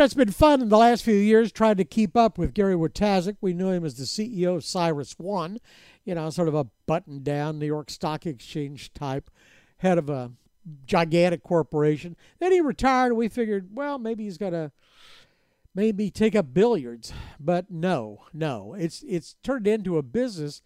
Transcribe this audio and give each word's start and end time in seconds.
know, 0.00 0.04
it's 0.06 0.14
been 0.14 0.32
fun 0.32 0.62
in 0.62 0.70
the 0.70 0.78
last 0.78 1.04
few 1.04 1.14
years 1.14 1.52
trying 1.52 1.76
to 1.76 1.84
keep 1.84 2.16
up 2.16 2.38
with 2.38 2.54
Gary 2.54 2.74
Wojtaszek. 2.74 3.36
We 3.40 3.52
knew 3.52 3.68
him 3.68 3.84
as 3.84 3.96
the 3.96 4.04
CEO 4.04 4.56
of 4.56 4.62
CyrusOne, 4.62 5.58
you 6.04 6.14
know, 6.14 6.30
sort 6.30 6.48
of 6.48 6.54
a 6.54 6.66
button 6.86 7.22
down 7.22 7.58
New 7.58 7.66
York 7.66 7.90
Stock 7.90 8.24
Exchange 8.24 8.94
type, 8.94 9.30
head 9.76 9.98
of 9.98 10.08
a 10.08 10.32
gigantic 10.86 11.42
corporation. 11.42 12.16
Then 12.38 12.50
he 12.50 12.62
retired, 12.62 13.08
and 13.08 13.18
we 13.18 13.28
figured, 13.28 13.68
well, 13.74 13.98
maybe 13.98 14.24
he's 14.24 14.38
going 14.38 14.54
to 14.54 14.72
maybe 15.74 16.10
take 16.10 16.34
up 16.34 16.54
billiards. 16.54 17.12
But 17.38 17.70
no, 17.70 18.24
no, 18.32 18.74
it's 18.78 19.04
it's 19.06 19.36
turned 19.42 19.66
into 19.66 19.98
a 19.98 20.02
business 20.02 20.62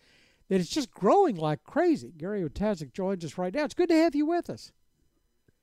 that 0.48 0.60
is 0.60 0.70
just 0.70 0.92
growing 0.92 1.36
like 1.36 1.64
crazy. 1.64 2.12
Gary 2.16 2.42
Wojtaszek 2.42 2.92
joins 2.92 3.24
us 3.24 3.36
right 3.36 3.52
now. 3.52 3.64
It's 3.64 3.74
good 3.74 3.88
to 3.88 3.96
have 3.96 4.14
you 4.14 4.26
with 4.26 4.48
us. 4.48 4.70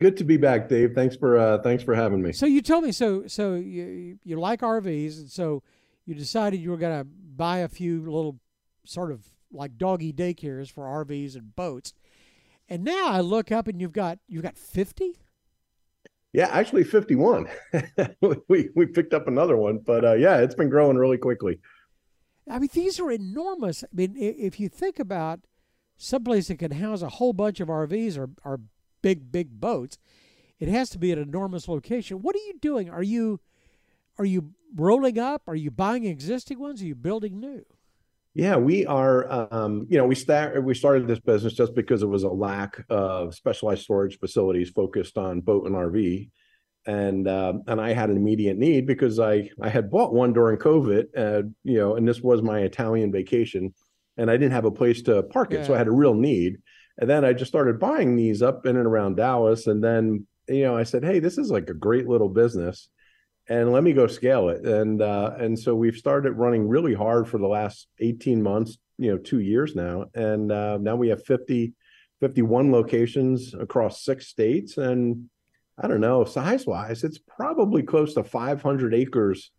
Good 0.02 0.18
to 0.18 0.24
be 0.24 0.38
back, 0.38 0.68
Dave. 0.68 0.96
Thanks 0.96 1.16
for 1.16 1.38
uh, 1.38 1.60
thanks 1.60 1.84
for 1.84 1.94
having 1.94 2.24
me. 2.24 2.32
So 2.32 2.48
you 2.48 2.64
told 2.64 2.84
me 2.84 2.92
so 2.92 3.28
so 3.28 3.54
you 3.54 4.18
you 4.24 4.40
like 4.40 4.62
RVs, 4.62 5.20
and 5.20 5.30
so 5.30 5.62
you 6.08 6.16
decided 6.16 6.60
you 6.60 6.72
were 6.72 6.78
going 6.78 7.00
to 7.00 7.06
buy 7.06 7.60
a 7.60 7.68
few 7.68 8.02
little 8.02 8.40
sort 8.84 9.12
of 9.12 9.30
like 9.52 9.78
doggy 9.78 10.12
daycares 10.12 10.72
for 10.72 10.86
RVs 10.86 11.36
and 11.36 11.56
boats. 11.56 11.94
And 12.68 12.84
now 12.84 13.10
I 13.10 13.20
look 13.20 13.52
up 13.52 13.68
and 13.68 13.80
you've 13.80 13.94
got 13.94 14.18
you've 14.28 14.42
got 14.42 14.58
50? 14.58 15.20
Yeah, 16.34 16.48
actually 16.48 16.84
51. 16.84 17.48
we 18.48 18.70
we 18.76 18.88
picked 18.88 19.14
up 19.14 19.28
another 19.28 19.56
one, 19.56 19.82
but 19.86 20.04
uh, 20.04 20.14
yeah, 20.14 20.38
it's 20.38 20.56
been 20.56 20.70
growing 20.70 20.98
really 20.98 21.20
quickly. 21.20 21.60
I 22.50 22.58
mean, 22.58 22.70
these 22.74 23.00
are 23.00 23.12
enormous. 23.12 23.84
I 23.84 23.88
mean, 23.94 24.16
if 24.18 24.60
you 24.60 24.68
think 24.68 24.98
about 24.98 25.42
someplace 25.96 26.48
that 26.48 26.58
can 26.58 26.72
house 26.72 27.04
a 27.04 27.10
whole 27.10 27.34
bunch 27.34 27.60
of 27.60 27.68
RVs 27.68 28.18
or, 28.18 28.32
or 28.44 28.62
big, 29.02 29.32
big 29.32 29.60
boats, 29.60 29.98
it 30.60 30.68
has 30.68 30.90
to 30.92 31.00
be 31.00 31.12
an 31.12 31.20
enormous 31.20 31.68
location. 31.68 32.22
What 32.22 32.36
are 32.36 32.46
you 32.48 32.60
doing? 32.60 32.90
Are 32.90 33.04
you 33.04 33.40
are 34.18 34.26
you 34.26 34.52
rolling 34.76 35.18
up? 35.18 35.44
Are 35.48 35.56
you 35.56 35.72
buying 35.72 36.06
existing 36.06 36.60
ones? 36.60 36.82
Are 36.82 36.86
you 36.86 36.96
building 36.96 37.40
new? 37.40 37.66
Yeah, 38.34 38.56
we 38.56 38.86
are. 38.86 39.54
Um, 39.54 39.88
you 39.90 39.98
know, 39.98 40.06
we 40.06 40.16
start 40.16 40.64
we 40.64 40.74
started 40.74 41.08
this 41.08 41.20
business 41.20 41.54
just 41.54 41.76
because 41.76 42.02
it 42.02 42.08
was 42.08 42.24
a 42.24 42.30
lack 42.30 42.84
of 42.90 43.36
specialized 43.36 43.84
storage 43.84 44.20
facilities 44.20 44.70
focused 44.70 45.18
on 45.18 45.42
boat 45.42 45.66
and 45.66 45.76
RV, 45.76 46.30
and 46.86 47.28
uh, 47.28 47.54
and 47.68 47.82
I 47.82 47.92
had 47.92 48.10
an 48.10 48.16
immediate 48.16 48.58
need 48.58 48.88
because 48.88 49.20
I 49.20 49.50
I 49.62 49.68
had 49.68 49.92
bought 49.92 50.14
one 50.14 50.32
during 50.32 50.58
COVID, 50.58 51.08
uh, 51.18 51.48
you 51.64 51.78
know, 51.78 51.96
and 51.98 52.08
this 52.08 52.22
was 52.22 52.42
my 52.42 52.60
Italian 52.60 53.12
vacation, 53.12 53.74
and 54.16 54.32
I 54.32 54.38
didn't 54.38 54.54
have 54.54 54.66
a 54.66 54.72
place 54.72 55.02
to 55.04 55.24
park 55.24 55.52
it, 55.52 55.60
yeah. 55.60 55.64
so 55.64 55.74
I 55.74 55.78
had 55.78 55.88
a 55.88 55.92
real 55.92 56.14
need. 56.14 56.58
And 57.02 57.10
then 57.10 57.26
I 57.26 57.34
just 57.34 57.52
started 57.52 57.80
buying 57.80 58.16
these 58.16 58.42
up 58.42 58.66
in 58.66 58.78
and 58.78 58.86
around 58.86 59.18
Dallas. 59.18 59.68
And 59.68 59.84
then, 59.84 60.28
you 60.48 60.64
know, 60.64 60.78
I 60.78 60.84
said, 60.84 61.04
hey, 61.04 61.20
this 61.20 61.38
is 61.38 61.52
like 61.52 61.70
a 61.70 61.74
great 61.74 62.08
little 62.08 62.30
business 62.30 62.90
and 63.50 63.72
let 63.74 63.84
me 63.84 63.92
go 63.92 64.08
scale 64.08 64.50
it. 64.50 64.66
And 64.66 65.02
uh, 65.02 65.34
and 65.38 65.58
so 65.58 65.76
we've 65.76 65.98
started 65.98 66.34
running 66.34 66.68
really 66.68 66.94
hard 66.94 67.28
for 67.28 67.38
the 67.38 67.48
last 67.48 67.88
18 68.00 68.42
months, 68.42 68.78
you 68.98 69.12
know, 69.12 69.18
two 69.18 69.40
years 69.40 69.76
now. 69.76 70.06
And 70.14 70.52
uh, 70.52 70.78
now 70.78 70.96
we 70.96 71.10
have 71.10 71.26
50, 71.26 71.74
51 72.20 72.72
locations 72.72 73.54
across 73.54 74.06
six 74.06 74.28
states. 74.28 74.78
And 74.78 75.30
I 75.78 75.88
don't 75.88 76.02
know, 76.02 76.24
size 76.24 76.66
wise, 76.68 77.04
it's 77.04 77.18
probably 77.18 77.82
close 77.82 78.14
to 78.14 78.24
500 78.24 78.94
acres 78.94 79.52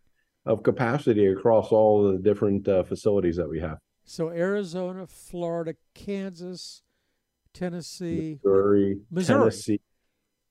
of 0.45 0.63
capacity 0.63 1.27
across 1.27 1.71
all 1.71 2.11
the 2.11 2.17
different 2.17 2.67
uh, 2.67 2.83
facilities 2.83 3.35
that 3.35 3.49
we 3.49 3.59
have. 3.59 3.77
So 4.05 4.29
Arizona, 4.29 5.07
Florida, 5.07 5.75
Kansas, 5.93 6.81
Tennessee, 7.53 8.39
Missouri, 8.43 8.97
Missouri. 9.11 9.39
Tennessee. 9.39 9.81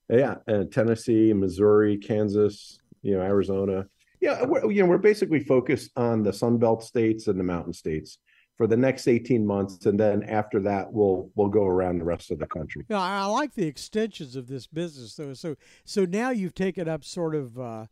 Yeah, 0.09 0.37
and 0.47 0.71
Tennessee, 0.71 1.33
Missouri, 1.33 1.97
Kansas, 1.97 2.79
you 3.03 3.17
know, 3.17 3.23
Arizona. 3.23 3.87
Yeah, 4.21 4.45
we're, 4.45 4.71
you 4.71 4.83
know, 4.83 4.89
we're 4.89 4.99
basically 4.99 5.41
focused 5.41 5.91
on 5.97 6.23
the 6.23 6.33
Sun 6.33 6.59
Belt 6.59 6.83
states 6.83 7.29
and 7.29 7.39
the 7.39 7.45
mountain 7.45 7.73
states 7.73 8.19
for 8.57 8.67
the 8.67 8.77
next 8.77 9.09
18 9.09 9.45
months 9.45 9.87
and 9.87 9.99
then 9.99 10.23
after 10.25 10.61
that 10.61 10.93
we'll 10.93 11.31
we'll 11.35 11.49
go 11.49 11.65
around 11.65 11.99
the 11.99 12.05
rest 12.05 12.31
of 12.31 12.39
the 12.39 12.47
country. 12.47 12.85
Yeah, 12.89 13.01
I 13.01 13.25
like 13.25 13.55
the 13.55 13.67
extensions 13.67 14.37
of 14.37 14.47
this 14.47 14.67
business 14.67 15.17
though. 15.17 15.35
So 15.35 15.57
so 15.85 16.05
now 16.05 16.31
you've 16.31 16.55
taken 16.55 16.89
up 16.89 17.05
sort 17.05 17.35
of 17.35 17.59
uh, 17.59 17.87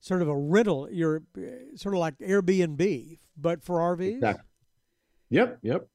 sort 0.00 0.22
of 0.22 0.28
a 0.28 0.36
riddle, 0.36 0.88
you're 0.90 1.22
uh, 1.36 1.76
sort 1.76 1.94
of 1.94 2.00
like 2.00 2.18
Airbnb 2.18 3.18
but 3.36 3.62
for 3.62 3.78
RVs. 3.78 4.14
Exactly. 4.14 4.44
Yep, 5.30 5.58
yep. 5.62 5.88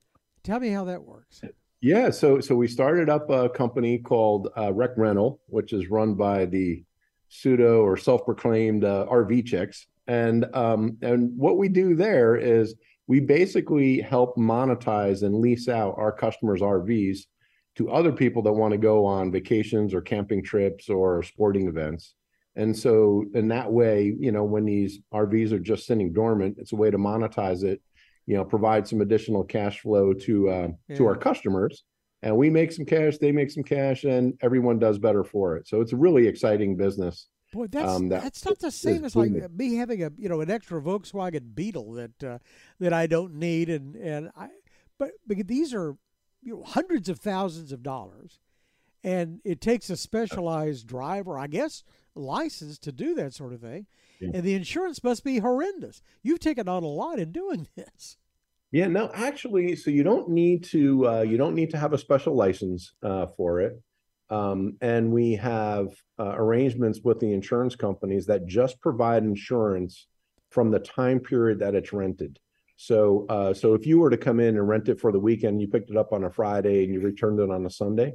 Tell 0.43 0.59
me 0.59 0.69
how 0.69 0.85
that 0.85 1.03
works. 1.03 1.41
Yeah, 1.81 2.09
so 2.09 2.39
so 2.39 2.55
we 2.55 2.67
started 2.67 3.07
up 3.07 3.29
a 3.29 3.49
company 3.49 3.99
called 3.99 4.49
uh, 4.57 4.73
Rec 4.73 4.97
Rental, 4.97 5.39
which 5.45 5.73
is 5.73 5.89
run 5.89 6.15
by 6.15 6.45
the 6.45 6.83
pseudo 7.29 7.81
or 7.81 7.97
self-proclaimed 7.97 8.83
uh, 8.83 9.05
RV 9.09 9.45
chicks, 9.45 9.85
and 10.07 10.45
um, 10.55 10.97
and 11.03 11.37
what 11.37 11.57
we 11.57 11.69
do 11.69 11.93
there 11.93 12.35
is 12.35 12.73
we 13.05 13.19
basically 13.19 14.01
help 14.01 14.35
monetize 14.37 15.21
and 15.21 15.35
lease 15.35 15.69
out 15.69 15.93
our 15.97 16.11
customers' 16.11 16.61
RVs 16.61 17.19
to 17.75 17.91
other 17.91 18.11
people 18.11 18.41
that 18.41 18.53
want 18.53 18.71
to 18.71 18.79
go 18.79 19.05
on 19.05 19.31
vacations 19.31 19.93
or 19.93 20.01
camping 20.01 20.43
trips 20.43 20.89
or 20.89 21.21
sporting 21.21 21.67
events. 21.67 22.15
And 22.55 22.75
so, 22.75 23.23
in 23.35 23.49
that 23.49 23.71
way, 23.71 24.15
you 24.19 24.31
know, 24.31 24.43
when 24.43 24.65
these 24.65 24.99
RVs 25.13 25.51
are 25.51 25.59
just 25.59 25.85
sitting 25.85 26.11
dormant, 26.11 26.57
it's 26.57 26.73
a 26.73 26.75
way 26.75 26.89
to 26.89 26.97
monetize 26.97 27.63
it 27.63 27.83
you 28.27 28.35
know 28.35 28.45
provide 28.45 28.87
some 28.87 29.01
additional 29.01 29.43
cash 29.43 29.79
flow 29.79 30.13
to 30.13 30.49
uh, 30.49 30.67
yeah. 30.87 30.95
to 30.95 31.05
our 31.05 31.15
customers. 31.15 31.83
And 32.23 32.35
we 32.35 32.49
make 32.49 32.71
some 32.71 32.85
cash 32.85 33.17
they 33.17 33.31
make 33.31 33.51
some 33.51 33.63
cash 33.63 34.03
and 34.03 34.33
everyone 34.41 34.79
does 34.79 34.97
better 34.97 35.23
for 35.23 35.55
it. 35.55 35.67
So 35.67 35.81
it's 35.81 35.93
a 35.93 35.97
really 35.97 36.27
exciting 36.27 36.75
business 36.75 37.27
Boy, 37.53 37.67
that's 37.67 37.89
um, 37.89 38.09
that 38.09 38.23
that's 38.23 38.43
not 38.43 38.59
the 38.59 38.71
same 38.71 39.05
as 39.05 39.15
like 39.15 39.31
me 39.51 39.75
having 39.75 40.03
a 40.03 40.11
you 40.17 40.27
know 40.27 40.41
an 40.41 40.51
extra 40.51 40.81
Volkswagen 40.81 41.55
Beetle 41.55 41.93
that 41.93 42.23
uh, 42.23 42.39
that 42.79 42.91
I 42.91 43.07
don't 43.07 43.35
need. 43.35 43.69
And 43.69 43.95
and 43.95 44.29
I 44.35 44.49
but, 44.99 45.11
but 45.25 45.47
these 45.47 45.73
are 45.73 45.95
you 46.43 46.55
know 46.55 46.63
hundreds 46.63 47.07
of 47.07 47.19
thousands 47.19 47.71
of 47.71 47.83
dollars 47.83 48.39
and 49.07 49.39
it 49.43 49.61
takes 49.61 49.89
a 49.89 49.97
specialized 49.97 50.87
driver 50.87 51.39
I 51.39 51.47
guess 51.47 51.83
license 52.15 52.77
to 52.79 52.91
do 52.91 53.15
that 53.15 53.33
sort 53.33 53.53
of 53.53 53.61
thing 53.61 53.85
yeah. 54.19 54.31
and 54.33 54.43
the 54.43 54.53
insurance 54.53 55.03
must 55.03 55.23
be 55.23 55.39
horrendous. 55.39 56.01
You've 56.23 56.39
taken 56.39 56.67
on 56.67 56.83
a 56.83 56.87
lot 56.87 57.19
in 57.19 57.31
doing 57.31 57.67
this. 57.75 58.17
Yeah, 58.71 58.87
no, 58.87 59.09
actually, 59.13 59.75
so 59.77 59.91
you 59.91 60.03
don't 60.03 60.29
need 60.29 60.65
to 60.65 61.07
uh, 61.07 61.21
you 61.21 61.37
don't 61.37 61.55
need 61.55 61.69
to 61.71 61.77
have 61.77 61.93
a 61.93 61.97
special 61.97 62.35
license 62.35 62.93
uh, 63.01 63.27
for 63.37 63.61
it, 63.61 63.81
um, 64.29 64.75
and 64.81 65.11
we 65.11 65.35
have 65.35 65.87
uh, 66.19 66.33
arrangements 66.35 66.99
with 67.01 67.19
the 67.21 67.31
insurance 67.31 67.77
companies 67.77 68.25
that 68.25 68.45
just 68.45 68.81
provide 68.81 69.23
insurance 69.23 70.07
from 70.49 70.69
the 70.69 70.79
time 70.79 71.21
period 71.21 71.59
that 71.59 71.75
it's 71.75 71.93
rented. 71.93 72.39
So, 72.75 73.25
uh, 73.29 73.53
so 73.53 73.73
if 73.73 73.87
you 73.87 73.99
were 73.99 74.09
to 74.09 74.17
come 74.17 74.39
in 74.39 74.57
and 74.57 74.67
rent 74.67 74.89
it 74.89 74.99
for 74.99 75.11
the 75.11 75.19
weekend, 75.19 75.61
you 75.61 75.67
picked 75.67 75.89
it 75.89 75.97
up 75.97 76.11
on 76.11 76.25
a 76.25 76.29
Friday 76.29 76.83
and 76.83 76.93
you 76.93 76.99
returned 76.99 77.39
it 77.39 77.49
on 77.49 77.65
a 77.65 77.69
Sunday, 77.69 78.13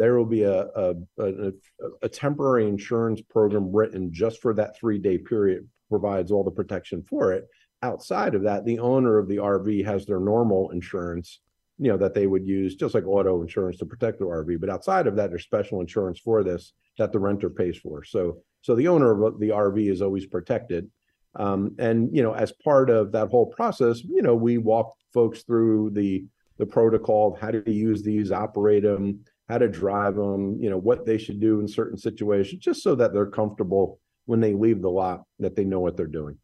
there 0.00 0.16
will 0.16 0.24
be 0.24 0.44
a, 0.44 0.62
a, 0.62 0.94
a, 1.18 1.52
a 2.00 2.08
temporary 2.08 2.66
insurance 2.66 3.20
program 3.20 3.70
written 3.70 4.10
just 4.10 4.40
for 4.40 4.54
that 4.54 4.74
three 4.74 4.98
day 4.98 5.18
period, 5.18 5.68
provides 5.90 6.32
all 6.32 6.42
the 6.42 6.50
protection 6.50 7.02
for 7.02 7.32
it. 7.32 7.46
Outside 7.82 8.34
of 8.34 8.42
that, 8.44 8.64
the 8.64 8.78
owner 8.78 9.18
of 9.18 9.28
the 9.28 9.36
RV 9.36 9.84
has 9.84 10.06
their 10.06 10.20
normal 10.20 10.70
insurance, 10.70 11.40
you 11.78 11.88
know, 11.88 11.98
that 11.98 12.14
they 12.14 12.26
would 12.26 12.46
use 12.46 12.76
just 12.76 12.94
like 12.94 13.06
auto 13.06 13.42
insurance 13.42 13.76
to 13.78 13.84
protect 13.84 14.18
their 14.18 14.28
RV. 14.28 14.58
But 14.58 14.70
outside 14.70 15.06
of 15.06 15.16
that, 15.16 15.28
there's 15.28 15.44
special 15.44 15.82
insurance 15.82 16.18
for 16.18 16.42
this 16.42 16.72
that 16.96 17.12
the 17.12 17.18
renter 17.18 17.50
pays 17.50 17.76
for. 17.76 18.02
So, 18.02 18.38
so 18.62 18.74
the 18.74 18.88
owner 18.88 19.24
of 19.24 19.38
the 19.38 19.50
RV 19.50 19.90
is 19.90 20.00
always 20.00 20.24
protected. 20.24 20.90
Um, 21.36 21.74
and 21.78 22.14
you 22.16 22.22
know, 22.22 22.32
as 22.32 22.52
part 22.52 22.88
of 22.88 23.12
that 23.12 23.28
whole 23.28 23.46
process, 23.46 24.02
you 24.02 24.22
know, 24.22 24.34
we 24.34 24.56
walk 24.56 24.94
folks 25.12 25.42
through 25.42 25.90
the 25.90 26.24
the 26.60 26.66
protocol 26.66 27.32
of 27.32 27.40
how 27.40 27.50
to 27.50 27.72
use 27.72 28.02
these, 28.02 28.30
operate 28.30 28.82
them, 28.82 29.24
how 29.50 29.58
to 29.58 29.68
drive 29.68 30.14
them, 30.14 30.56
you 30.60 30.70
know, 30.70 30.78
what 30.78 31.04
they 31.04 31.18
should 31.18 31.40
do 31.40 31.60
in 31.60 31.66
certain 31.66 31.98
situations, 31.98 32.62
just 32.62 32.82
so 32.82 32.94
that 32.94 33.12
they're 33.12 33.26
comfortable 33.26 33.98
when 34.26 34.40
they 34.40 34.54
leave 34.54 34.80
the 34.80 34.90
lot, 34.90 35.24
that 35.40 35.56
they 35.56 35.64
know 35.64 35.80
what 35.80 35.96
they're 35.96 36.06
doing. 36.06 36.38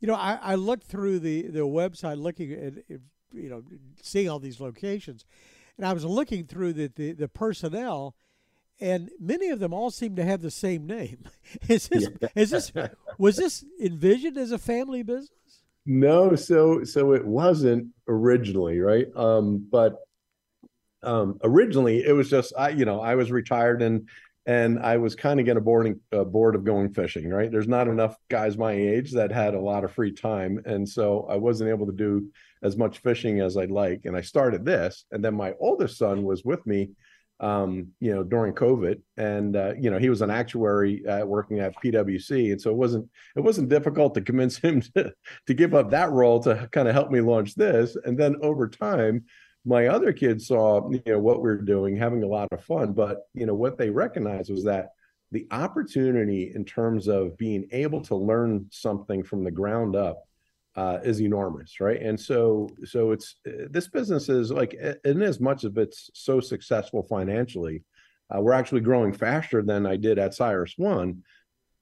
You 0.00 0.08
know, 0.08 0.14
I, 0.14 0.38
I 0.42 0.54
looked 0.56 0.84
through 0.84 1.20
the, 1.20 1.42
the 1.42 1.60
website 1.60 2.20
looking 2.20 2.52
at, 2.52 2.74
you 3.32 3.48
know, 3.48 3.62
seeing 4.02 4.28
all 4.28 4.40
these 4.40 4.60
locations, 4.60 5.24
and 5.76 5.86
I 5.86 5.92
was 5.92 6.04
looking 6.04 6.44
through 6.44 6.72
the, 6.72 6.88
the, 6.88 7.12
the 7.12 7.28
personnel, 7.28 8.16
and 8.80 9.10
many 9.20 9.48
of 9.50 9.60
them 9.60 9.72
all 9.72 9.92
seem 9.92 10.16
to 10.16 10.24
have 10.24 10.42
the 10.42 10.50
same 10.50 10.84
name. 10.86 11.24
is 11.68 11.88
this, 11.88 12.08
yeah. 12.20 12.28
is 12.34 12.50
this, 12.50 12.72
was 13.18 13.36
this 13.36 13.64
envisioned 13.80 14.36
as 14.36 14.50
a 14.50 14.58
family 14.58 15.04
business? 15.04 15.30
No, 15.84 16.36
so 16.36 16.84
so 16.84 17.12
it 17.12 17.26
wasn't 17.26 17.88
originally, 18.06 18.78
right? 18.78 19.06
Um, 19.16 19.66
but 19.70 19.96
um, 21.02 21.38
originally 21.42 22.04
it 22.04 22.12
was 22.12 22.30
just 22.30 22.52
I, 22.56 22.70
you 22.70 22.84
know, 22.84 23.00
I 23.00 23.14
was 23.14 23.30
retired 23.30 23.82
and 23.82 24.08
and 24.44 24.80
I 24.80 24.96
was 24.96 25.14
kind 25.14 25.38
of 25.38 25.46
getting 25.46 25.62
bored, 25.62 26.00
uh, 26.12 26.24
bored 26.24 26.56
of 26.56 26.64
going 26.64 26.92
fishing. 26.92 27.28
Right, 27.28 27.50
there's 27.50 27.68
not 27.68 27.88
enough 27.88 28.16
guys 28.28 28.58
my 28.58 28.72
age 28.72 29.12
that 29.12 29.30
had 29.30 29.54
a 29.54 29.60
lot 29.60 29.84
of 29.84 29.92
free 29.92 30.12
time, 30.12 30.60
and 30.64 30.88
so 30.88 31.26
I 31.30 31.36
wasn't 31.36 31.70
able 31.70 31.86
to 31.86 31.92
do 31.92 32.30
as 32.62 32.76
much 32.76 32.98
fishing 32.98 33.40
as 33.40 33.56
I'd 33.56 33.70
like. 33.70 34.02
And 34.04 34.16
I 34.16 34.20
started 34.20 34.64
this, 34.64 35.04
and 35.12 35.24
then 35.24 35.34
my 35.34 35.54
oldest 35.60 35.96
son 35.96 36.24
was 36.24 36.44
with 36.44 36.66
me 36.66 36.90
um, 37.42 37.88
you 37.98 38.14
know, 38.14 38.22
during 38.22 38.54
COVID, 38.54 39.00
and 39.16 39.56
uh, 39.56 39.74
you 39.78 39.90
know, 39.90 39.98
he 39.98 40.08
was 40.08 40.22
an 40.22 40.30
actuary 40.30 41.04
uh, 41.04 41.26
working 41.26 41.58
at 41.58 41.74
PwC, 41.82 42.52
and 42.52 42.60
so 42.60 42.70
it 42.70 42.76
wasn't 42.76 43.08
it 43.36 43.40
wasn't 43.40 43.68
difficult 43.68 44.14
to 44.14 44.20
convince 44.20 44.56
him 44.62 44.80
to 44.80 45.12
to 45.48 45.54
give 45.54 45.74
up 45.74 45.90
that 45.90 46.12
role 46.12 46.40
to 46.44 46.68
kind 46.70 46.86
of 46.86 46.94
help 46.94 47.10
me 47.10 47.20
launch 47.20 47.56
this. 47.56 47.96
And 48.04 48.16
then 48.16 48.36
over 48.42 48.68
time, 48.68 49.24
my 49.64 49.86
other 49.86 50.12
kids 50.12 50.46
saw 50.46 50.90
you 50.90 51.02
know 51.06 51.18
what 51.18 51.42
we 51.42 51.50
are 51.50 51.56
doing, 51.56 51.96
having 51.96 52.22
a 52.22 52.26
lot 52.26 52.48
of 52.52 52.64
fun, 52.64 52.92
but 52.92 53.28
you 53.34 53.46
know 53.46 53.54
what 53.54 53.78
they 53.78 53.90
recognized 53.90 54.50
was 54.50 54.64
that 54.64 54.90
the 55.30 55.46
opportunity 55.50 56.52
in 56.54 56.64
terms 56.64 57.08
of 57.08 57.36
being 57.38 57.66
able 57.72 58.02
to 58.02 58.14
learn 58.14 58.66
something 58.70 59.24
from 59.24 59.42
the 59.44 59.50
ground 59.50 59.96
up 59.96 60.24
uh, 60.76 60.98
is 61.02 61.20
enormous, 61.20 61.80
right? 61.80 62.00
And 62.00 62.18
so, 62.18 62.68
so 62.84 63.12
it's 63.12 63.36
this 63.44 63.88
business 63.88 64.28
is 64.28 64.50
like, 64.50 64.74
in 65.04 65.22
as 65.22 65.40
much 65.40 65.64
as 65.64 65.72
it's 65.76 66.10
so 66.14 66.40
successful 66.40 67.02
financially, 67.02 67.82
uh, 68.34 68.40
we're 68.40 68.52
actually 68.52 68.80
growing 68.80 69.12
faster 69.12 69.62
than 69.62 69.86
I 69.86 69.96
did 69.96 70.18
at 70.18 70.32
CyrusOne. 70.32 71.18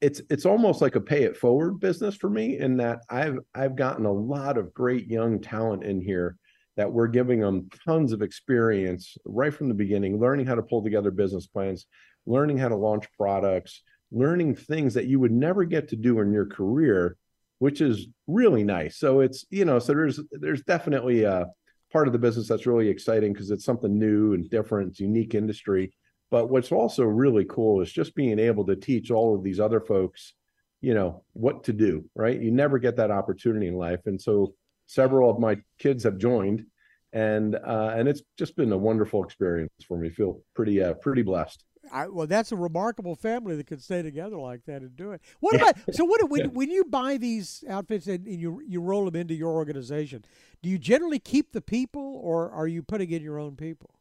It's 0.01 0.23
it's 0.31 0.47
almost 0.47 0.81
like 0.81 0.97
a 0.97 1.01
pay 1.01 1.25
it 1.25 1.37
forward 1.37 1.79
business 1.79 2.17
for 2.17 2.31
me 2.31 2.59
in 2.59 2.79
that 2.79 3.01
I've 3.11 3.39
I've 3.55 3.77
gotten 3.77 4.07
a 4.07 4.13
lot 4.13 4.57
of 4.57 4.73
great 4.73 5.07
young 5.09 5.41
talent 5.41 5.85
in 5.85 6.01
here 6.01 6.37
that 6.81 6.93
we're 6.93 7.07
giving 7.07 7.41
them 7.41 7.69
tons 7.85 8.13
of 8.13 8.23
experience 8.23 9.17
right 9.25 9.55
from 9.55 9.69
the 9.69 9.75
beginning, 9.75 10.19
learning 10.19 10.47
how 10.47 10.57
to 10.57 10.63
pull 10.63 10.83
together 10.83 11.11
business 11.11 11.47
plans, 11.47 11.87
learning 12.27 12.59
how 12.59 12.69
to 12.69 12.77
launch 12.77 13.07
products, 13.17 13.83
learning 14.11 14.57
things 14.57 14.95
that 14.95 15.07
you 15.07 15.21
would 15.21 15.33
never 15.33 15.65
get 15.65 15.89
to 15.89 15.97
do 15.97 16.21
in 16.21 16.33
your 16.33 16.47
career 16.47 17.17
which 17.61 17.83
is 17.83 18.09
really 18.27 18.65
nice. 18.65 18.97
So 18.97 19.21
it's 19.21 19.45
you 19.51 19.65
know 19.65 19.79
so 19.79 19.93
there's 19.93 20.19
there's 20.33 20.63
definitely 20.63 21.23
a 21.23 21.47
part 21.93 22.09
of 22.09 22.13
the 22.13 22.19
business 22.19 22.49
that's 22.49 22.67
really 22.67 22.89
exciting 22.89 23.33
because 23.33 23.51
it's 23.51 23.65
something 23.65 23.99
new 23.99 24.35
and 24.35 24.51
different, 24.51 24.91
it's 24.91 25.01
unique 25.01 25.35
industry. 25.35 25.93
But 26.31 26.49
what's 26.49 26.73
also 26.73 27.05
really 27.05 27.45
cool 27.45 27.81
is 27.81 27.93
just 27.93 28.15
being 28.15 28.39
able 28.39 28.65
to 28.67 28.77
teach 28.77 29.11
all 29.11 29.35
of 29.35 29.43
these 29.43 29.61
other 29.61 29.81
folks, 29.81 30.35
you 30.81 30.95
know, 30.95 31.23
what 31.35 31.65
to 31.65 31.73
do. 31.73 32.09
Right? 32.15 32.41
You 32.41 32.51
never 32.51 32.79
get 32.79 32.97
that 32.97 33.11
opportunity 33.11 33.69
in 33.69 33.75
life, 33.75 34.01
and 34.07 34.21
so 34.21 34.55
several 34.87 35.31
of 35.31 35.39
my 35.39 35.59
kids 35.79 36.05
have 36.05 36.19
joined, 36.19 36.65
and 37.13 37.57
uh, 37.57 37.93
and 37.95 38.09
it's 38.09 38.23
just 38.39 38.57
been 38.57 38.73
a 38.73 38.79
wonderful 38.79 39.25
experience 39.25 39.73
for 39.87 39.99
me. 39.99 40.11
Feel 40.11 40.41
pretty 40.55 40.83
uh, 40.83 40.95
pretty 40.95 41.23
blessed. 41.23 41.65
I, 41.93 42.07
well, 42.09 42.27
that's 42.27 42.53
a 42.53 42.57
remarkable 42.57 43.17
family 43.17 43.57
that 43.57 43.67
can 43.67 43.81
stay 43.81 44.03
together 44.03 44.37
like 44.37 44.65
that 44.67 44.83
and 44.83 44.97
do 44.97 45.13
it. 45.13 45.23
What 45.41 45.57
about 45.57 45.77
so? 45.93 46.05
What 46.05 46.29
when, 46.31 46.51
when 46.55 46.71
you 46.71 46.85
buy 46.85 47.17
these 47.17 47.65
outfits 47.69 48.07
and 48.07 48.27
you 48.27 48.61
you 48.67 48.81
roll 48.81 49.05
them 49.07 49.17
into 49.17 49.35
your 49.35 49.53
organization, 49.53 50.25
do 50.63 50.69
you 50.69 50.79
generally 50.79 51.19
keep 51.19 51.53
the 51.53 51.61
people, 51.61 52.21
or 52.23 52.51
are 52.51 52.67
you 52.67 52.83
putting 52.83 53.11
in 53.11 53.23
your 53.23 53.39
own 53.39 53.57
people? 53.57 53.95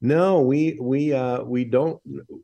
No, 0.00 0.42
we 0.42 0.76
we 0.80 1.12
uh, 1.12 1.42
we 1.42 1.64
don't. 1.64 1.98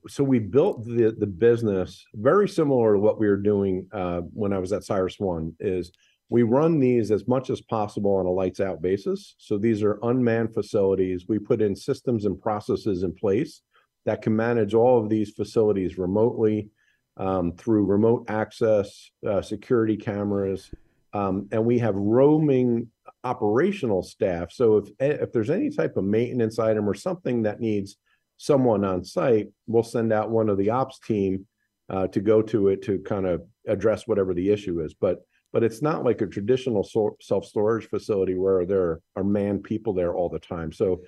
So 0.08 0.24
we 0.24 0.38
built 0.38 0.84
the 0.84 1.14
the 1.16 1.26
business 1.26 2.04
very 2.14 2.48
similar 2.48 2.94
to 2.94 2.98
what 2.98 3.20
we 3.20 3.28
were 3.28 3.36
doing 3.36 3.86
uh, 3.92 4.22
when 4.32 4.52
I 4.52 4.58
was 4.58 4.72
at 4.72 4.82
CyrusOne. 4.82 5.54
Is 5.60 5.92
we 6.30 6.44
run 6.44 6.78
these 6.78 7.10
as 7.10 7.26
much 7.26 7.50
as 7.50 7.60
possible 7.60 8.14
on 8.14 8.24
a 8.24 8.30
lights 8.30 8.60
out 8.60 8.80
basis. 8.80 9.34
So 9.38 9.58
these 9.58 9.82
are 9.82 9.98
unmanned 10.02 10.54
facilities. 10.54 11.26
We 11.28 11.40
put 11.40 11.60
in 11.60 11.74
systems 11.74 12.24
and 12.24 12.40
processes 12.40 13.02
in 13.02 13.12
place 13.12 13.62
that 14.06 14.22
can 14.22 14.34
manage 14.34 14.72
all 14.72 15.02
of 15.02 15.10
these 15.10 15.30
facilities 15.30 15.98
remotely 15.98 16.68
um, 17.16 17.52
through 17.52 17.84
remote 17.84 18.24
access, 18.30 19.10
uh, 19.28 19.42
security 19.42 19.96
cameras, 19.96 20.70
um, 21.12 21.48
and 21.50 21.64
we 21.64 21.80
have 21.80 21.96
roaming 21.96 22.86
operational 23.24 24.02
staff. 24.02 24.52
So 24.52 24.76
if 24.76 24.88
if 25.00 25.32
there's 25.32 25.50
any 25.50 25.68
type 25.68 25.96
of 25.96 26.04
maintenance 26.04 26.60
item 26.60 26.88
or 26.88 26.94
something 26.94 27.42
that 27.42 27.60
needs 27.60 27.96
someone 28.36 28.84
on 28.84 29.04
site, 29.04 29.48
we'll 29.66 29.82
send 29.82 30.12
out 30.12 30.30
one 30.30 30.48
of 30.48 30.56
the 30.56 30.70
ops 30.70 31.00
team 31.00 31.46
uh, 31.90 32.06
to 32.06 32.20
go 32.20 32.40
to 32.40 32.68
it 32.68 32.82
to 32.82 33.00
kind 33.00 33.26
of 33.26 33.42
address 33.66 34.06
whatever 34.06 34.32
the 34.32 34.48
issue 34.50 34.80
is. 34.80 34.94
But 34.94 35.18
but 35.52 35.64
it's 35.64 35.82
not 35.82 36.04
like 36.04 36.20
a 36.20 36.26
traditional 36.26 36.88
self 37.20 37.44
storage 37.44 37.88
facility 37.88 38.34
where 38.34 38.64
there 38.64 39.00
are 39.16 39.24
manned 39.24 39.64
people 39.64 39.92
there 39.92 40.14
all 40.14 40.28
the 40.28 40.38
time. 40.38 40.72
So 40.72 41.02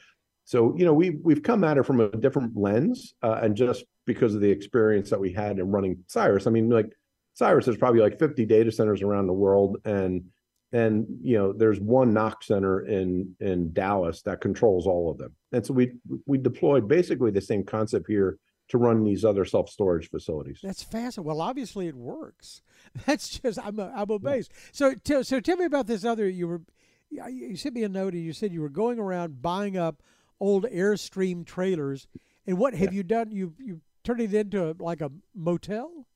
so 0.44 0.75
you 0.77 0.85
know 0.85 0.93
we 0.93 1.11
we've 1.11 1.43
come 1.43 1.65
at 1.65 1.79
it 1.79 1.87
from 1.87 2.00
a 2.00 2.09
different 2.09 2.56
lens, 2.56 3.15
uh, 3.23 3.41
and 3.43 3.56
just 3.56 3.85
because 4.06 4.35
of 4.35 4.41
the 4.41 4.50
experience 4.50 5.11
that 5.11 5.21
we 5.21 5.33
had 5.33 5.59
in 5.59 5.71
running 5.71 6.05
Cyrus, 6.09 6.47
I 6.47 6.50
mean, 6.50 6.69
like 6.69 6.91
Cyrus 7.35 7.67
has 7.67 7.77
probably 7.77 8.00
like 8.00 8.19
50 8.19 8.44
data 8.47 8.73
centers 8.73 9.03
around 9.03 9.29
the 9.29 9.33
world, 9.33 9.79
and 9.85 10.25
and 10.73 11.06
you 11.23 11.39
know 11.39 11.53
there's 11.53 11.79
one 11.79 12.12
NOC 12.12 12.43
center 12.43 12.87
in 12.87 13.35
in 13.41 13.73
Dallas 13.73 14.23
that 14.23 14.41
controls 14.41 14.87
all 14.87 15.11
of 15.11 15.19
them, 15.19 15.33
and 15.53 15.65
so 15.65 15.75
we 15.75 15.93
we 16.27 16.39
deployed 16.39 16.89
basically 16.89 17.31
the 17.31 17.41
same 17.41 17.65
concept 17.65 18.06
here 18.09 18.39
to 18.69 18.79
run 18.79 19.05
these 19.05 19.25
other 19.25 19.44
self 19.44 19.69
storage 19.69 20.11
facilities. 20.11 20.61
That's 20.62 20.82
fascinating. 20.82 21.25
Well, 21.25 21.41
obviously 21.41 21.88
it 21.88 21.97
works. 21.97 22.62
That's 23.06 23.38
just 23.38 23.59
I'm 23.64 23.79
I'm 23.79 24.11
amazed. 24.11 24.53
Yeah. 24.53 24.70
So 24.73 24.94
t- 24.94 25.23
so 25.23 25.41
tell 25.41 25.56
me 25.56 25.64
about 25.64 25.87
this 25.87 26.05
other 26.05 26.29
you 26.29 26.49
were 26.49 26.62
you 27.11 27.56
sent 27.56 27.75
me 27.75 27.85
a 27.85 27.88
note 27.88 28.14
and 28.14 28.23
you 28.23 28.32
said 28.32 28.53
you 28.53 28.62
were 28.62 28.69
going 28.69 28.99
around 28.99 29.43
buying 29.43 29.76
up 29.76 30.03
old 30.41 30.64
Airstream 30.64 31.47
trailers. 31.47 32.09
And 32.47 32.59
what 32.59 32.75
have 32.75 32.93
yeah. 32.93 32.97
you 32.97 33.03
done? 33.03 33.31
You 33.31 33.55
you 33.59 33.81
turned 34.05 34.20
it 34.20 34.35
into 34.35 34.70
a, 34.70 34.75
like 34.79 35.00
a 35.00 35.11
motel? 35.35 36.06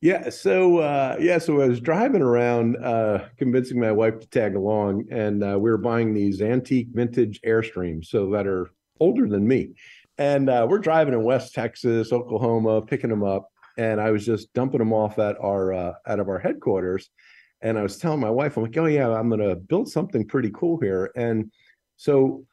Yeah. 0.00 0.30
So 0.30 0.78
uh, 0.78 1.16
yeah. 1.20 1.38
So 1.38 1.60
I 1.60 1.68
was 1.68 1.80
driving 1.80 2.22
around, 2.22 2.76
uh, 2.76 3.26
convincing 3.36 3.78
my 3.78 3.92
wife 3.92 4.20
to 4.20 4.26
tag 4.28 4.56
along, 4.56 5.06
and 5.10 5.44
uh, 5.44 5.58
we 5.60 5.70
were 5.70 5.78
buying 5.78 6.14
these 6.14 6.40
antique 6.40 6.88
vintage 6.92 7.40
Airstreams, 7.42 8.06
so 8.06 8.30
that 8.30 8.46
are 8.46 8.70
older 9.00 9.28
than 9.28 9.46
me. 9.46 9.74
And 10.18 10.50
uh, 10.50 10.66
we're 10.68 10.78
driving 10.78 11.14
in 11.14 11.22
West 11.22 11.54
Texas, 11.54 12.12
Oklahoma, 12.12 12.82
picking 12.82 13.10
them 13.10 13.24
up, 13.24 13.48
and 13.78 14.00
I 14.00 14.10
was 14.10 14.26
just 14.26 14.52
dumping 14.52 14.78
them 14.78 14.92
off 14.92 15.18
at 15.18 15.36
our 15.40 15.72
uh, 15.72 15.92
out 16.06 16.20
of 16.20 16.28
our 16.28 16.38
headquarters. 16.38 17.10
And 17.62 17.78
I 17.78 17.82
was 17.82 17.96
telling 17.96 18.20
my 18.20 18.30
wife, 18.30 18.56
I'm 18.56 18.64
like, 18.64 18.76
oh 18.76 18.86
yeah, 18.86 19.08
I'm 19.08 19.30
gonna 19.30 19.56
build 19.56 19.88
something 19.88 20.26
pretty 20.26 20.50
cool 20.50 20.78
here. 20.80 21.10
And 21.16 21.50
so 21.96 22.44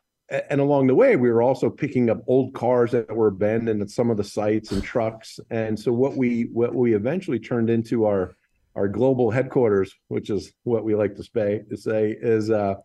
and 0.50 0.62
along 0.62 0.88
the 0.88 0.96
way 0.96 1.16
we 1.16 1.32
were 1.32 1.42
also 1.42 1.70
picking 1.70 2.10
up 2.10 2.22
old 2.28 2.54
cars 2.54 2.92
that 2.92 3.14
were 3.14 3.28
abandoned 3.28 3.82
at 3.82 3.90
some 3.90 4.10
of 4.10 4.18
the 4.18 4.24
sites 4.24 4.72
and 4.72 4.84
trucks 4.84 5.40
and 5.50 5.80
so 5.80 5.92
what 5.92 6.16
we 6.16 6.44
what 6.54 6.76
we 6.76 6.94
eventually 6.94 7.40
turned 7.40 7.70
into 7.70 8.06
our 8.06 8.36
our 8.76 8.88
global 8.88 9.32
headquarters 9.32 9.94
which 10.08 10.30
is 10.30 10.54
what 10.64 10.84
we 10.84 10.94
like 10.94 11.16
to 11.16 11.24
say 11.24 11.64
to 11.70 11.76
say 11.76 12.16
is 12.22 12.52
uh 12.52 12.76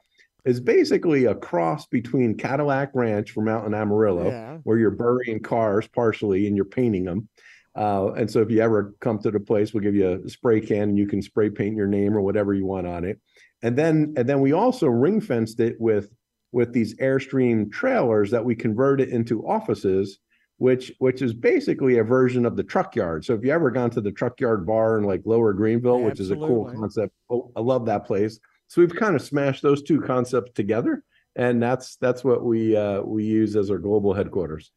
is 0.45 0.61
basically 0.61 1.25
a 1.25 1.35
cross 1.35 1.87
between 1.87 2.37
Cadillac 2.37 2.91
Ranch 2.95 3.31
from 3.31 3.49
out 3.49 3.67
in 3.67 3.75
Amarillo, 3.75 4.29
yeah. 4.29 4.59
where 4.65 4.79
you're 4.79 4.91
burying 4.91 5.41
cars 5.41 5.89
partially 5.89 6.47
and 6.47 6.55
you're 6.57 6.65
painting 6.65 7.05
them. 7.05 7.29
Uh, 7.77 8.13
and 8.13 8.31
so 8.31 8.41
if 8.41 8.51
you 8.51 8.61
ever 8.61 8.95
come 9.01 9.19
to 9.19 9.31
the 9.31 9.41
place, 9.41 9.73
we'll 9.73 9.83
give 9.83 9.95
you 9.95 10.23
a 10.25 10.29
spray 10.29 10.61
can 10.61 10.91
and 10.91 10.99
you 10.99 11.07
can 11.07 11.21
spray 11.21 11.51
paint 11.51 11.77
your 11.77 11.89
name 11.89 12.17
or 12.17 12.21
whatever 12.21 12.55
you 12.55 12.67
want 12.67 12.87
on 12.87 13.05
it. 13.05 13.19
And 13.63 13.77
then 13.77 14.15
and 14.17 14.29
then 14.29 14.41
we 14.41 14.53
also 14.53 14.87
ring 14.87 15.21
fenced 15.21 15.59
it 15.61 15.77
with 15.81 16.11
with 16.53 16.73
these 16.73 16.95
Airstream 16.99 17.73
trailers 17.73 18.31
that 18.31 18.45
we 18.45 18.55
converted 18.55 19.09
into 19.09 19.45
offices, 19.45 20.19
which 20.59 20.93
which 20.99 21.21
is 21.21 21.33
basically 21.33 21.99
a 21.99 22.05
version 22.05 22.47
of 22.47 22.57
the 22.57 22.63
truck 22.63 22.95
yard. 22.95 23.25
So 23.25 23.35
if 23.35 23.43
you 23.43 23.51
ever 23.51 23.73
gone 23.73 23.91
to 23.91 24.01
the 24.01 24.13
truck 24.13 24.39
yard 24.39 24.67
bar 24.67 24.99
in 24.99 25.05
like 25.05 25.23
Lower 25.25 25.53
Greenville, 25.53 26.01
which 26.01 26.21
is 26.21 26.31
a 26.31 26.37
cool 26.37 26.67
concept, 26.67 27.13
oh, 27.29 27.51
I 27.57 27.61
love 27.61 27.87
that 27.87 28.07
place. 28.07 28.39
So 28.69 28.81
we've 28.81 28.95
kind 28.95 29.15
of 29.15 29.23
smashed 29.23 29.63
those 29.63 29.83
two 29.83 30.01
concepts 30.01 30.53
together, 30.55 31.05
and 31.37 31.63
that's 31.63 31.97
that's 31.97 32.25
what 32.25 32.45
we 32.45 32.77
uh, 32.77 33.03
we 33.03 33.25
use 33.25 33.57
as 33.57 33.71
our 33.71 33.79
global 33.79 34.15
headquarters. 34.15 34.73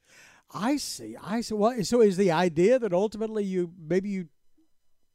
I 0.54 0.78
see. 0.78 1.16
I 1.22 1.42
see. 1.42 1.56
Well, 1.56 1.84
so 1.84 2.02
is 2.02 2.18
the 2.18 2.32
idea 2.32 2.80
that 2.80 2.94
ultimately 2.94 3.44
you 3.44 3.72
maybe 3.78 4.10
you 4.10 4.28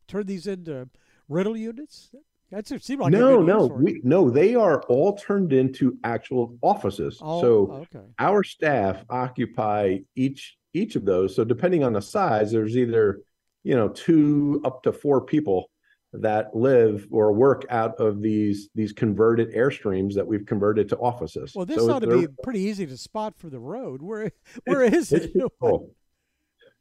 turn 0.09 0.27
these 0.27 0.47
into 0.47 0.89
rental 1.29 1.57
units? 1.57 2.11
That's 2.51 2.71
it 2.71 2.85
seemed 2.85 3.01
like 3.01 3.13
no, 3.13 3.41
no, 3.41 3.67
we, 3.67 4.03
no. 4.05 4.29
They 4.29 4.55
are 4.55 4.83
all 4.83 5.17
turned 5.17 5.55
into 5.55 5.99
actual 6.05 6.59
offices. 6.61 7.19
Oh, 7.23 7.41
so 7.41 7.87
okay. 7.95 8.07
our 8.19 8.45
staff 8.45 9.05
occupy 9.09 10.01
each 10.17 10.59
each 10.75 10.95
of 10.95 11.07
those. 11.07 11.35
So 11.35 11.45
depending 11.45 11.83
on 11.83 11.95
the 11.95 12.03
size, 12.03 12.53
there's 12.53 12.77
either 12.77 13.23
you 13.65 13.75
know 13.75 13.89
two 13.89 14.61
up 14.67 14.83
to 14.83 14.93
four 14.93 15.23
people 15.23 15.71
that 16.13 16.55
live 16.55 17.07
or 17.11 17.33
work 17.33 17.65
out 17.71 17.99
of 17.99 18.21
these 18.21 18.69
these 18.75 18.93
converted 18.93 19.53
airstreams 19.55 20.15
that 20.15 20.27
we've 20.27 20.47
converted 20.47 20.89
to 20.91 20.97
offices. 20.99 21.53
Well, 21.55 21.67
this 21.67 21.79
so 21.79 21.91
ought 21.91 22.01
to 22.01 22.21
be 22.21 22.27
pretty 22.43 22.61
easy 22.61 22.87
to 22.87 22.97
spot 22.97 23.35
for 23.39 23.49
the 23.49 23.59
road. 23.59 24.03
Where 24.03 24.31
where 24.65 24.83
it, 24.83 24.95
is 24.95 25.13
it? 25.13 25.33
Cool. 25.61 25.91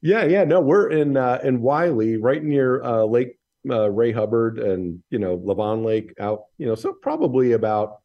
Yeah, 0.01 0.25
yeah, 0.25 0.43
no, 0.43 0.59
we're 0.59 0.89
in 0.89 1.15
uh, 1.15 1.39
in 1.43 1.61
Wylie, 1.61 2.17
right 2.17 2.43
near 2.43 2.83
uh, 2.83 3.03
Lake 3.03 3.37
uh, 3.69 3.89
Ray 3.89 4.11
Hubbard 4.11 4.59
and 4.59 5.01
you 5.09 5.19
know 5.19 5.37
Lavon 5.37 5.85
Lake 5.85 6.13
out, 6.19 6.45
you 6.57 6.65
know, 6.65 6.75
so 6.75 6.93
probably 6.93 7.53
about 7.53 8.01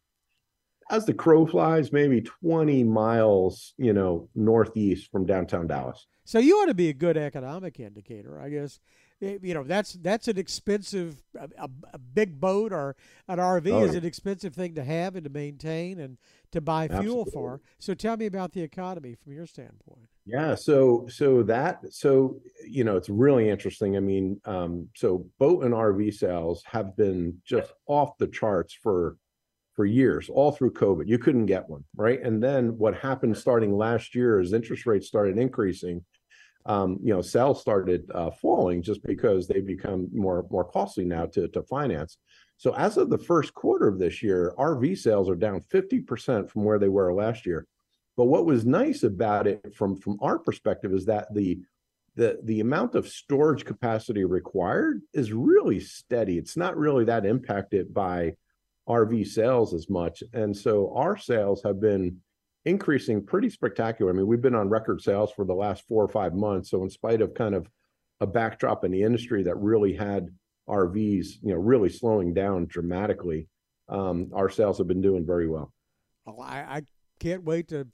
as 0.91 1.05
the 1.05 1.15
crow 1.15 1.47
flies, 1.47 1.93
maybe 1.93 2.21
20 2.21 2.85
miles, 2.85 3.75
you 3.77 3.93
know, 3.93 4.29
northeast 4.37 5.11
from 5.11 5.27
downtown 5.27 5.67
Dallas. 5.67 6.07
So 6.25 6.39
you 6.39 6.57
ought 6.57 6.67
to 6.67 6.75
be 6.75 6.89
a 6.89 6.95
good 6.95 7.17
economic 7.17 7.81
indicator, 7.81 8.41
I 8.41 8.51
guess. 8.51 8.79
Eh, 9.23 9.39
you 9.43 9.55
know, 9.55 9.63
that's 9.63 9.95
that's 9.95 10.29
an 10.29 10.37
expensive, 10.37 11.23
a, 11.35 11.71
a 11.93 11.99
big 11.99 12.39
boat 12.39 12.73
or 12.73 12.97
an 13.29 13.39
RV 13.39 13.73
oh, 13.73 13.85
is 13.85 13.95
an 13.95 14.05
expensive 14.05 14.55
thing 14.55 14.75
to 14.75 14.85
have 14.85 15.17
and 15.17 15.25
to 15.25 15.31
maintain 15.31 16.01
and 16.01 16.19
to 16.53 16.61
buy 16.61 16.87
fuel 16.87 17.23
Absolutely. 17.23 17.33
for. 17.33 17.61
So 17.79 17.95
tell 17.95 18.17
me 18.17 18.27
about 18.27 18.53
the 18.53 18.63
economy 18.63 19.15
from 19.15 19.33
your 19.33 19.47
standpoint. 19.47 20.09
Yeah, 20.27 20.55
so 20.55 21.07
so 21.09 21.43
that 21.45 21.81
so 21.91 22.41
you 22.67 22.85
know 22.85 22.97
it's 22.97 23.09
really 23.09 23.49
interesting. 23.49 23.97
I 23.97 24.01
mean, 24.01 24.39
um, 24.45 24.89
so 24.95 25.27
boat 25.39 25.65
and 25.65 25.73
RV 25.73 26.13
sales 26.13 26.63
have 26.67 26.95
been 26.97 27.39
just 27.45 27.73
off 27.87 28.19
the 28.19 28.27
charts 28.27 28.75
for 28.75 29.17
for 29.77 29.87
years, 29.87 30.29
all 30.29 30.53
through 30.53 30.73
COVID. 30.73 31.07
You 31.07 31.19
couldn't 31.19 31.47
get 31.47 31.69
one, 31.69 31.85
right? 31.95 32.21
And 32.23 32.43
then 32.43 32.77
what 32.79 32.95
happened 32.97 33.37
starting 33.37 33.77
last 33.77 34.15
year 34.15 34.41
is 34.41 34.53
interest 34.53 34.87
rates 34.87 35.07
started 35.07 35.39
increasing, 35.39 36.05
um, 36.67 36.99
you 37.03 37.15
know, 37.15 37.23
sales 37.23 37.61
started 37.61 38.11
uh, 38.15 38.31
falling 38.31 38.83
just 38.83 39.03
because 39.05 39.47
they 39.47 39.61
become 39.61 40.09
more 40.13 40.45
more 40.51 40.65
costly 40.65 41.05
now 41.05 41.27
to 41.27 41.49
to 41.49 41.63
finance. 41.63 42.19
So 42.59 42.75
as 42.75 42.97
of 42.97 43.11
the 43.11 43.19
first 43.19 43.55
quarter 43.55 43.87
of 43.87 43.99
this 43.99 44.23
year, 44.23 44.55
RV 44.59 44.99
sales 44.99 45.29
are 45.29 45.37
down 45.37 45.61
50% 45.61 46.51
from 46.51 46.65
where 46.65 46.79
they 46.79 46.89
were 46.89 47.13
last 47.13 47.45
year. 47.45 47.67
But 48.17 48.27
what 48.27 48.47
was 48.47 48.65
nice 48.65 49.03
about 49.03 49.47
it 49.47 49.75
from 49.75 49.97
from 49.97 50.19
our 50.21 50.39
perspective 50.39 50.93
is 50.93 51.05
that 51.07 51.33
the 51.35 51.61
the 52.17 52.39
the 52.43 52.61
amount 52.61 52.95
of 52.95 53.09
storage 53.09 53.65
capacity 53.65 54.25
required 54.25 55.03
is 55.13 55.33
really 55.33 55.81
steady. 55.81 56.39
It's 56.39 56.57
not 56.57 56.77
really 56.77 57.05
that 57.05 57.27
impacted 57.27 57.93
by 57.93 58.37
RV 58.89 59.27
sales 59.27 59.75
as 59.75 59.91
much. 59.91 60.23
And 60.33 60.57
so 60.57 60.93
our 60.95 61.17
sales 61.17 61.63
have 61.65 61.81
been 61.81 62.19
increasing 62.67 63.25
pretty 63.25 63.49
spectacular. 63.49 64.11
I 64.11 64.15
mean, 64.15 64.27
we've 64.27 64.43
been 64.43 64.55
on 64.55 64.69
record 64.69 65.01
sales 65.01 65.33
for 65.33 65.45
the 65.45 65.55
last 65.55 65.85
four 65.89 66.05
or 66.05 66.09
five 66.09 66.35
months. 66.35 66.71
So 66.71 66.83
in 66.83 66.91
spite 66.91 67.23
of 67.23 67.33
kind 67.33 67.55
of 67.55 67.71
a 68.21 68.27
backdrop 68.27 68.85
in 68.85 68.91
the 68.91 69.03
industry 69.03 69.45
that 69.45 69.57
really 69.57 69.95
had 69.95 70.29
RVs, 70.69 71.27
you 71.43 71.55
know, 71.55 71.61
really 71.61 71.89
slowing 71.89 72.35
down 72.35 72.67
dramatically, 72.67 73.49
um, 73.89 74.31
our 74.35 74.51
sales 74.51 74.79
have 74.79 74.89
been 74.89 75.01
doing 75.01 75.25
very 75.25 75.49
well. 75.49 75.73
Well, 76.27 76.41
I, 76.41 76.59
I 76.59 76.83
can't 77.21 77.45
wait 77.45 77.69
to 77.69 77.87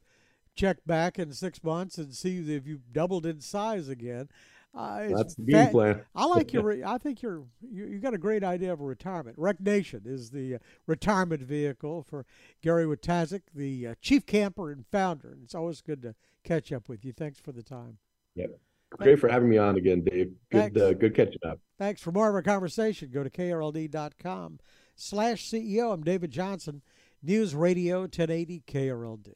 check 0.57 0.79
back 0.87 1.19
in 1.19 1.33
six 1.33 1.63
months 1.63 1.99
and 1.99 2.15
see 2.15 2.39
if 2.57 2.67
you've 2.67 2.93
doubled 2.93 3.27
in 3.27 3.41
size 3.41 3.91
again. 3.91 4.29
Uh, 4.75 5.09
That's 5.15 5.35
the 5.35 5.43
game 5.43 5.69
plan. 5.69 6.01
I 6.15 6.25
like 6.27 6.53
your. 6.53 6.85
I 6.87 6.97
think 6.99 7.21
you're 7.21 7.45
you, 7.61 7.85
you 7.87 7.99
got 7.99 8.15
a 8.15 8.19
great 8.19 8.43
idea 8.43 8.73
of 8.73 8.81
a 8.81 8.85
retirement. 8.85 9.37
RecNation 9.37 10.07
is 10.07 10.31
the 10.31 10.57
uh, 10.57 10.59
retirement 10.87 11.43
vehicle 11.43 12.03
for 12.03 12.25
Gary 12.63 12.85
Wojtaszek, 12.85 13.43
the 13.55 13.89
uh, 13.89 13.95
chief 14.01 14.25
camper 14.25 14.71
and 14.71 14.87
founder. 14.87 15.29
And 15.33 15.43
it's 15.43 15.55
always 15.55 15.83
good 15.83 16.01
to 16.03 16.15
catch 16.43 16.73
up 16.73 16.89
with 16.89 17.05
you. 17.05 17.13
Thanks 17.13 17.39
for 17.39 17.53
the 17.53 17.63
time. 17.63 17.99
Yep. 18.35 18.59
Great 18.91 19.19
for 19.19 19.29
having 19.29 19.49
me 19.49 19.59
on 19.59 19.77
again, 19.77 20.05
Dave. 20.05 20.33
Good, 20.51 20.79
uh, 20.79 20.93
good 20.95 21.15
catching 21.15 21.41
up. 21.47 21.59
Thanks. 21.79 22.01
For 22.01 22.13
more 22.13 22.29
of 22.29 22.35
our 22.35 22.43
conversation, 22.43 23.11
go 23.11 23.23
to 23.23 23.31
krld.com 23.31 24.59
slash 24.95 25.49
CEO. 25.49 25.93
I'm 25.93 26.03
David 26.03 26.31
Johnson, 26.31 26.83
News 27.23 27.55
Radio 27.55 28.01
1080 28.01 28.63
KRLD. 28.67 29.35